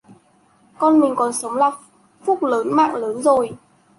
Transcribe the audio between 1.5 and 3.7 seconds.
là phúc lớn mạng lớn rồi